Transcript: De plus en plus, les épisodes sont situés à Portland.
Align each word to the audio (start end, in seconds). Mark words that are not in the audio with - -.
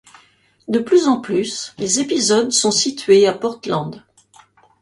De 0.67 0.79
plus 0.79 1.07
en 1.07 1.21
plus, 1.21 1.75
les 1.77 1.99
épisodes 1.99 2.51
sont 2.51 2.71
situés 2.71 3.27
à 3.27 3.33
Portland. 3.35 4.03